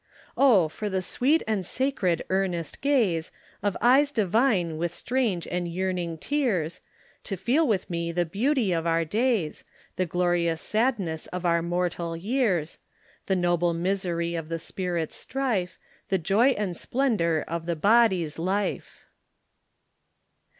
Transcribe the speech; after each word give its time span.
"O 0.35 0.67
for 0.67 0.89
the 0.89 1.03
sweet 1.03 1.43
and 1.45 1.63
sacred 1.63 2.25
earnest 2.31 2.81
gaze 2.81 3.31
Of 3.61 3.77
eyes 3.79 4.11
divine 4.11 4.77
with 4.77 4.91
strange 4.91 5.45
and 5.47 5.67
yearning 5.67 6.17
tears 6.17 6.81
To 7.25 7.37
feel 7.37 7.67
with 7.67 7.87
me 7.87 8.11
the 8.11 8.25
beauty 8.25 8.71
of 8.71 8.87
our 8.87 9.05
days, 9.05 9.63
The 9.97 10.07
glorious 10.07 10.59
sadness 10.59 11.27
of 11.27 11.45
our 11.45 11.61
mortal 11.61 12.17
years 12.17 12.79
The 13.27 13.35
noble 13.35 13.75
misery 13.75 14.33
of 14.33 14.49
the 14.49 14.57
spirit's 14.57 15.15
strife, 15.15 15.77
The 16.09 16.17
joy 16.17 16.47
and 16.57 16.75
splendour 16.75 17.45
of 17.47 17.67
the 17.67 17.75
body's 17.75 18.39
life." 18.39 19.03